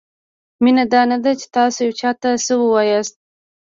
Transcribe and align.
مینه 0.63 0.85
دا 0.91 1.01
نه 1.11 1.17
ده؛ 1.23 1.31
چې 1.39 1.47
تاسو 1.57 1.77
یو 1.85 1.97
چاته 2.01 2.29
څه 2.45 2.53
وایاست؛ 2.71 3.13